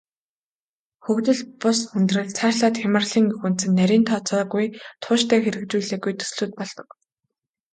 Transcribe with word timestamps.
Хөгжил 1.05 1.39
бус 1.61 1.79
хүндрэл, 1.91 2.27
цаашлаад 2.37 2.75
хямралын 2.81 3.25
эх 3.31 3.39
үндэс 3.45 3.65
нь 3.69 3.77
нарийн 3.79 4.05
тооцоогүй, 4.09 4.65
тууштай 5.01 5.39
хэрэгжүүлээгүй 5.41 6.13
төслүүд 6.17 6.51
болдог. 6.57 6.87